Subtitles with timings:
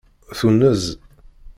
[0.39, 0.83] Tunez.